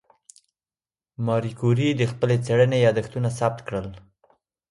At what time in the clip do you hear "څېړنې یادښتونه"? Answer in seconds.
2.45-3.29